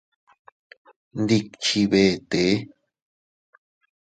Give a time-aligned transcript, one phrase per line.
[1.21, 2.55] Ndikchi vetee.